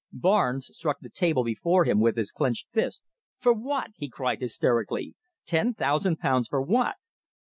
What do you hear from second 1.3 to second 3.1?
before him with his clenched fist.